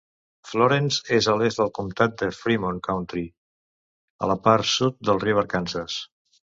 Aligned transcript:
Florence 0.51 1.13
és 1.17 1.27
a 1.33 1.35
l'est 1.41 1.59
del 1.61 1.69
comtat 1.79 2.17
de 2.23 2.31
Fremont 2.39 2.81
County, 2.89 3.25
a 4.29 4.35
la 4.35 4.41
part 4.49 4.75
sud 4.75 5.01
del 5.11 5.27
riu 5.29 5.45
Arkansas. 5.45 6.03